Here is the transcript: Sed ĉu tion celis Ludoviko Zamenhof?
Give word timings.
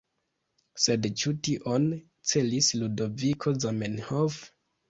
Sed 0.85 1.05
ĉu 1.23 1.33
tion 1.49 1.85
celis 2.31 2.73
Ludoviko 2.81 3.55
Zamenhof? 3.67 4.43